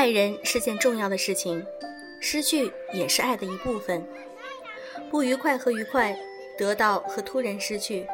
[0.00, 1.62] 爱人是件重要的事情，
[2.20, 4.02] 失去也是爱的一部分。
[5.10, 6.18] 不愉快和愉快，
[6.56, 8.06] 得到和突然失去，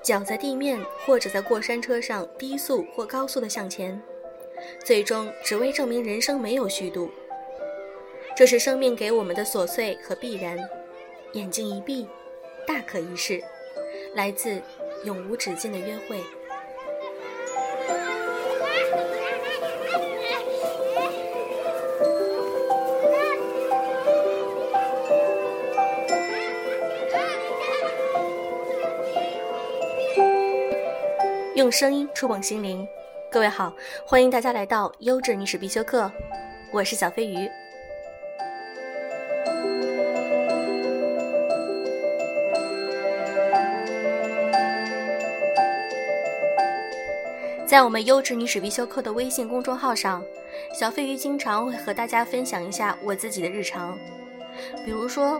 [0.00, 4.00] 脚在地面或者在过山车上低速或高速的向前，
[4.84, 7.10] 最终只为证明人生没有虚度。
[8.36, 10.56] 这是生命给我们的琐碎和必然。
[11.32, 12.06] 眼睛一闭，
[12.64, 13.42] 大可一世，
[14.14, 14.62] 来自
[15.04, 16.20] 永无止境的约会。
[31.60, 32.88] 用声音触碰心灵，
[33.30, 33.70] 各位好，
[34.06, 36.10] 欢迎大家来到优质女史必修课，
[36.72, 37.46] 我是小飞鱼。
[47.66, 50.24] 在我们优质女史必修课的微信公众号上，
[50.72, 53.98] 小飞鱼经常会和大家分享一下我自己的日常，
[54.82, 55.38] 比如说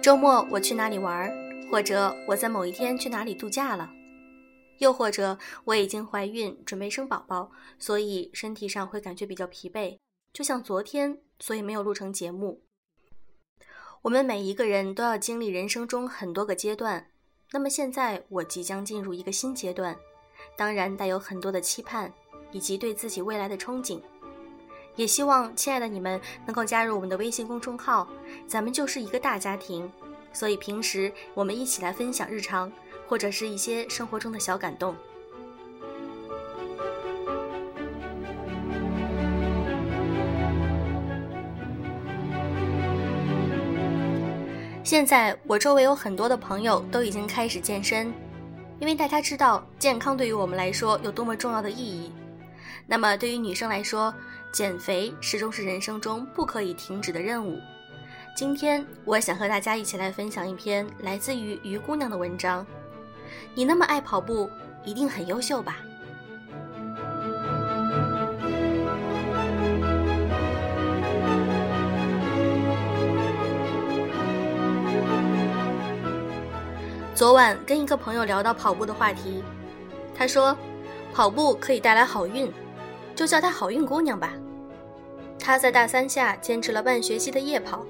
[0.00, 1.30] 周末我去哪里玩，
[1.70, 3.90] 或者我在某一天去哪里度假了。
[4.78, 9.98] 又或者我已经怀孕，准备生宝宝，所以身体上会感觉比较疲惫，
[10.32, 12.62] 就像昨天，所以没有录成节目。
[14.02, 17.10] 我们每一个人都要经历人生中很多个阶段，
[17.52, 19.96] 那么现在我即将进入一个新阶段，
[20.56, 22.12] 当然带有很多的期盼
[22.52, 24.00] 以及对自己未来的憧憬，
[24.94, 28.08] 也希望亲爱的你们能够加入我们的微信公众号，
[28.46, 29.90] 咱们就是一个大家庭，
[30.32, 32.70] 所以平时我们一起来分享日常。
[33.06, 34.94] 或者是一些生活中的小感动。
[44.82, 48.12] 现在我周围有很多的朋友都已经开始健身，
[48.78, 52.12] 因为大家知道健康对于我们来说有多么重要的意义。
[52.86, 54.14] 那么对于女生来说，
[54.52, 57.58] 减肥始终是人生中不可以停止的任务。
[58.36, 62.64] 今天我想和大家一起来分享一篇来自于于姑娘的文章。
[63.54, 64.50] 你那么爱跑步，
[64.84, 65.78] 一定很优秀吧？
[77.14, 79.42] 昨晚跟一个朋友聊到跑步的话题，
[80.14, 80.54] 他说，
[81.14, 82.52] 跑步可以带来好运，
[83.14, 84.34] 就叫她好运姑娘吧。
[85.38, 87.86] 她在大三下坚持了半学期的夜跑，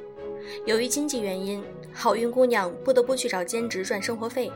[0.65, 1.61] 由于经济原因，
[1.93, 4.53] 好运姑娘不得不去找兼职赚生活费。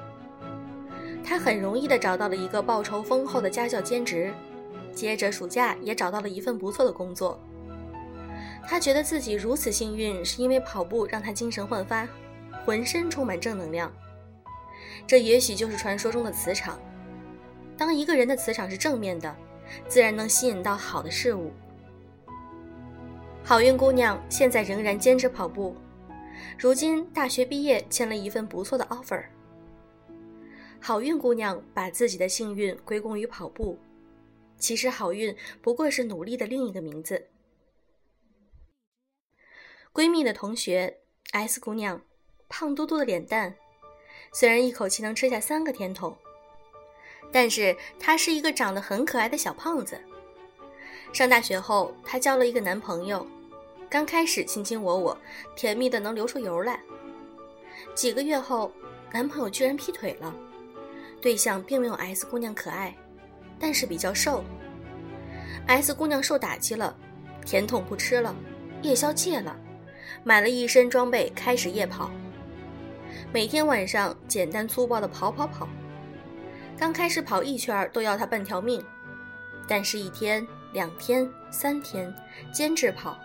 [1.25, 4.33] 他很容易地找到了一个报酬丰厚的家教兼职，
[4.93, 7.41] 接着暑假也找到了一份不错的工作。
[8.67, 12.07] 他觉得自己如此幸运，是因为跑步让他精神焕发，
[12.65, 13.93] 浑身充满正能量。
[15.07, 16.79] 这也许就是传说中的磁场。
[17.77, 19.35] 当一个人的磁场是正面的，
[19.89, 21.53] 自然能吸引到好的事物。
[23.43, 25.75] 好运姑娘现在仍然坚持跑步，
[26.59, 29.23] 如今大学毕业，签了一份不错的 offer。
[30.81, 33.79] 好运姑娘把自己的幸运归功于跑步，
[34.59, 37.29] 其实好运不过是努力的另一个名字。
[39.93, 41.01] 闺蜜的同学
[41.33, 42.01] S 姑娘，
[42.49, 43.55] 胖嘟嘟的脸蛋，
[44.33, 46.17] 虽然一口气能吃下三个甜筒，
[47.31, 50.01] 但是她是一个长得很可爱的小胖子。
[51.13, 53.27] 上大学后，她交了一个男朋友，
[53.91, 55.19] 刚开始卿卿我我，
[55.55, 56.81] 甜蜜的能流出油来。
[57.95, 58.73] 几个月后，
[59.13, 60.35] 男朋友居然劈腿了。
[61.21, 62.97] 对象并没有 S 姑娘可爱，
[63.59, 64.43] 但是比较瘦。
[65.67, 66.97] S 姑娘受打击了，
[67.45, 68.35] 甜筒不吃了，
[68.83, 69.55] 夜宵戒了，
[70.25, 72.11] 买了一身装备开始夜跑。
[73.33, 75.69] 每天晚上简单粗暴的跑跑跑，
[76.79, 78.83] 刚开始跑一圈都要他半条命，
[79.69, 82.13] 但是一天、两天、三天
[82.51, 83.19] 坚持跑，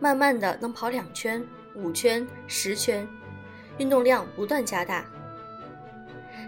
[0.00, 3.06] 慢慢的能跑两圈、五圈、十圈，
[3.76, 5.04] 运动量不断加大。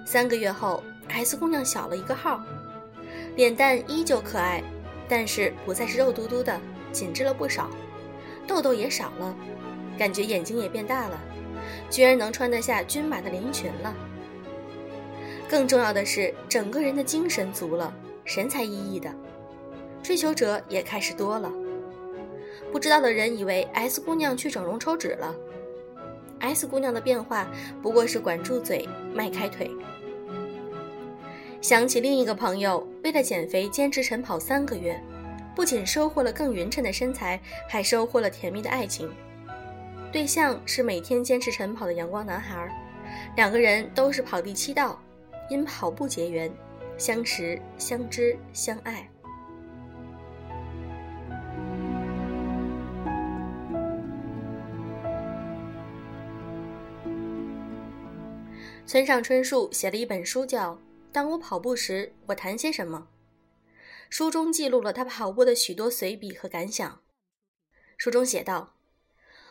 [0.05, 2.43] 三个月后，S 姑娘小了一个号，
[3.37, 4.63] 脸蛋依旧可爱，
[5.09, 6.61] 但是不再是肉嘟嘟的，
[6.91, 7.71] 紧致了不少，
[8.47, 9.37] 痘痘也少了，
[9.97, 11.21] 感觉眼睛也变大了，
[11.89, 13.95] 居然能穿得下均码的连衣裙了。
[15.49, 17.93] 更重要的是，整个人的精神足了，
[18.25, 19.13] 神采奕奕的，
[20.03, 21.51] 追求者也开始多了。
[22.73, 25.35] 不知道的人以为 S 姑娘去整容抽脂了。
[26.39, 27.47] S 姑娘的变化
[27.83, 29.71] 不过是管住嘴，迈开腿。
[31.61, 34.99] 想起另一个朋友，为了减肥坚持晨跑三个月，
[35.55, 39.11] 不仅收获了更匀称的身材，还收获了甜蜜的爱情。
[40.11, 42.67] 对象是每天坚持晨跑的阳光男孩，
[43.37, 44.99] 两个人都是跑第七道，
[45.51, 46.51] 因跑步结缘，
[46.97, 49.07] 相识、相知、相爱。
[58.87, 60.77] 村上春树写了一本书叫。
[61.13, 63.09] 当我跑步时，我谈些什么》。
[64.09, 67.01] 书中记录了他跑步的许多随笔和感想。
[67.97, 68.75] 书中写道：“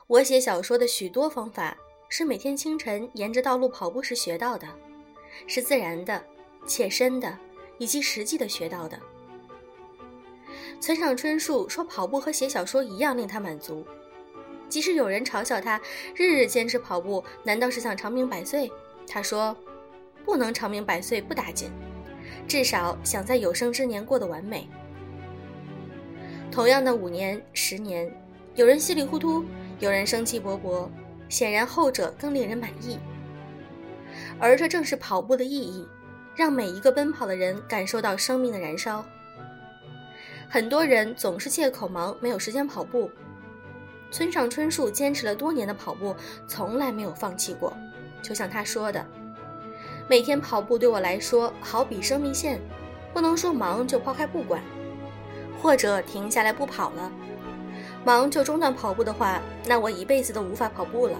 [0.07, 1.77] 我写小说的许多方法
[2.09, 4.67] 是每天清晨沿着道路跑步时学到的，
[5.47, 6.23] 是自然的、
[6.65, 7.37] 切身的，
[7.77, 8.99] 以及实际的学到的。”
[10.81, 13.85] 村上春树说：“跑步和写小说一样令他满足，
[14.69, 15.79] 即使有人嘲笑他
[16.15, 18.71] 日日坚持跑步，难道是想长命百岁？”
[19.07, 19.55] 他说
[20.25, 21.71] ：“不能长命百岁不打紧，
[22.47, 24.69] 至少想在有生之年过得完美。”
[26.51, 28.11] 同样的五年、十年，
[28.55, 29.45] 有人稀里糊涂，
[29.79, 30.89] 有人生气勃勃，
[31.29, 32.97] 显然后者更令人满意。
[34.39, 35.87] 而这正是跑步的意义，
[36.35, 39.05] 让每一个奔跑的人感受到生命的燃烧。
[40.49, 43.09] 很多人总是借口忙，没有时间跑步。
[44.09, 46.15] 村上春树坚持了多年的跑步，
[46.47, 47.71] 从来没有放弃过。
[48.23, 49.05] 就像他说的，
[50.09, 52.59] 每天跑步对我来说好比生命线，
[53.13, 54.59] 不能说忙就抛开不管，
[55.61, 57.11] 或者停下来不跑了。
[58.03, 61.15] 忙就中断跑步的话，那我一辈子都无法跑步了。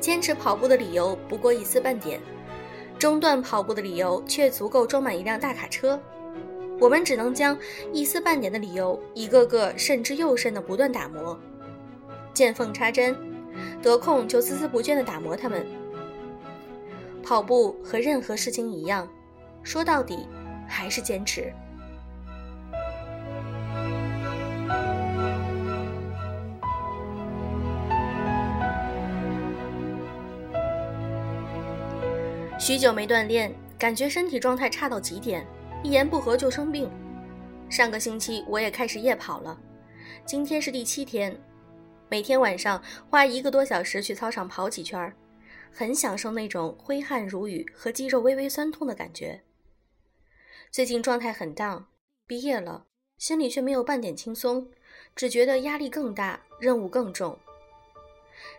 [0.00, 2.20] 坚持跑步的理由不过一丝半点，
[2.98, 6.00] 中断跑步的理由却足够装满一辆大卡车。
[6.80, 7.56] 我们只能将
[7.92, 11.38] 一丝半点的理由一个个慎之又慎的不断打磨，
[12.34, 13.16] 见缝插针。
[13.80, 15.64] 得空就孜孜不倦地打磨它们。
[17.26, 19.08] 跑步和任何事情一样，
[19.64, 20.28] 说到底
[20.68, 21.52] 还是坚持。
[32.60, 35.44] 许久没锻炼，感觉身体状态差到极点，
[35.82, 36.88] 一言不合就生病。
[37.68, 39.58] 上个星期我也开始夜跑了，
[40.24, 41.36] 今天是第七天。
[42.08, 42.80] 每天晚上
[43.10, 45.12] 花一个多小时去操场跑几圈儿，
[45.72, 49.42] 很享受那种挥汗如雨和肌肉微微酸痛的感觉。
[50.70, 51.88] 最近状态很荡，
[52.26, 52.86] 毕业了，
[53.18, 54.70] 心里却没有半点轻松，
[55.14, 57.38] 只觉得压力更大，任务更重。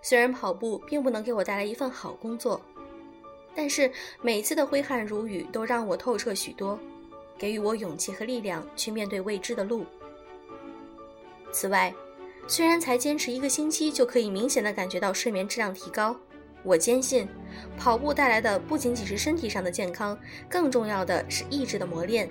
[0.01, 2.59] 虽然跑步并不能给我带来一份好工作，
[3.55, 6.79] 但是每次的挥汗如雨都让我透彻许多，
[7.37, 9.85] 给予我勇气和力量去面对未知的路。
[11.51, 11.93] 此外，
[12.47, 16.15] 虽然才坚持一个星期就可以明显的感觉到睡眠质量提高，
[16.63, 17.27] 我坚信，
[17.77, 20.17] 跑步带来的不仅仅是身体上的健康，
[20.49, 22.29] 更重要的是意志的磨练。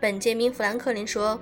[0.00, 1.38] 本杰明·富兰克林说：“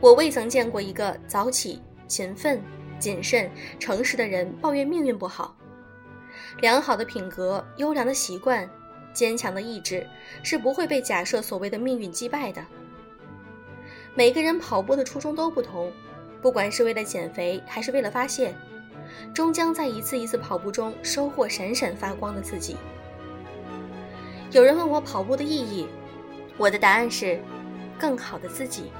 [0.00, 2.60] 我未曾见过一个早起、勤奋、
[2.98, 5.56] 谨慎、诚实的人抱怨命运不好。
[6.60, 8.68] 良好的品格、优良的习惯、
[9.12, 10.06] 坚强的意志，
[10.42, 12.64] 是不会被假设所谓的命运击败的。
[14.14, 15.90] 每个人跑步的初衷都不同。”
[16.42, 18.54] 不管是为了减肥还是为了发泄，
[19.32, 22.76] 终将在一次一次跑步中收获闪闪发光的自己。
[24.50, 25.86] 有人问我跑步的意义，
[26.56, 27.40] 我的答案是：
[27.98, 28.90] 更好的自己。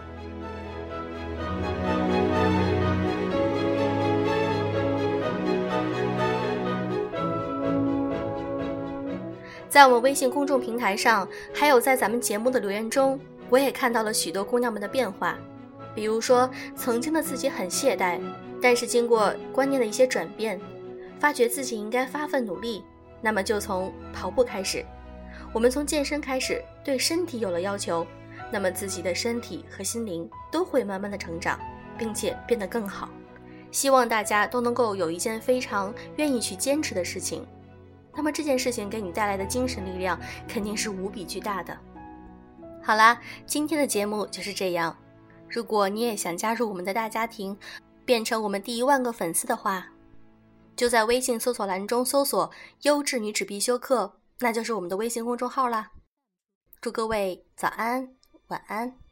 [9.68, 13.18] 在我们微信公众平台上，还有在咱们节目的留言中，
[13.48, 15.38] 我也看到了许多姑娘们的变化。
[15.94, 18.20] 比如说，曾经的自己很懈怠，
[18.62, 20.60] 但是经过观念的一些转变，
[21.18, 22.84] 发觉自己应该发奋努力，
[23.20, 24.84] 那么就从跑步开始。
[25.52, 28.06] 我们从健身开始，对身体有了要求，
[28.52, 31.58] 那么自己的身体和心灵都会慢慢的成长，
[31.98, 33.08] 并且变得更好。
[33.72, 37.46] 希望大家都能够有一件非常愿意去坚持的事情，
[38.14, 40.18] 那么这件事情给你带来的精神力量
[40.48, 41.76] 肯定是无比巨大的。
[42.82, 44.96] 好啦，今天的节目就是这样。
[45.50, 47.56] 如果你也想加入我们的大家庭，
[48.04, 49.88] 变成我们第一万个粉丝的话，
[50.76, 52.50] 就在微信搜索栏中搜索
[52.82, 55.90] “优质女子必修课”，那就是我们的微信公众号啦。
[56.80, 58.14] 祝各位早安，
[58.46, 59.09] 晚安。